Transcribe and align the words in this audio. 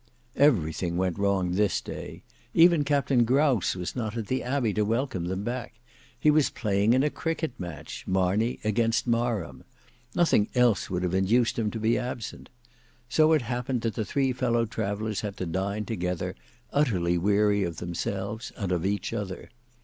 Everything 0.35 0.97
went 0.97 1.19
wrong 1.19 1.51
this 1.51 1.79
day. 1.79 2.23
Even 2.55 2.83
Captain 2.83 3.23
Grouse 3.23 3.75
was 3.75 3.95
not 3.95 4.17
at 4.17 4.25
the 4.25 4.41
Abbey 4.41 4.73
to 4.73 4.81
welcome 4.83 5.25
them 5.25 5.43
back. 5.43 5.75
He 6.19 6.31
was 6.31 6.49
playing 6.49 6.93
in 6.93 7.03
a 7.03 7.11
cricket 7.11 7.51
match, 7.59 8.05
Marney 8.07 8.57
against 8.63 9.05
Marham. 9.05 9.63
Nothing 10.15 10.49
else 10.55 10.89
would 10.89 11.03
have 11.03 11.13
induced 11.13 11.59
him 11.59 11.69
to 11.69 11.79
be 11.79 11.99
absent. 11.99 12.49
So 13.09 13.31
it 13.33 13.43
happened 13.43 13.81
that 13.81 13.93
the 13.93 14.03
three 14.03 14.33
fellow 14.33 14.65
travellers 14.65 15.21
had 15.21 15.37
to 15.37 15.45
dine 15.45 15.85
together, 15.85 16.33
utterly 16.73 17.19
weary 17.19 17.63
of 17.63 17.77
themselves 17.77 18.51
and 18.57 18.71
of 18.71 18.83
each 18.87 19.13
other. 19.13 19.49